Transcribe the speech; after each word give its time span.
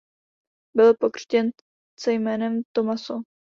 Byl 0.75 0.93
pokřtěn 0.99 1.49
se 1.99 2.13
jménem 2.13 2.61
Tommaso. 2.75 3.21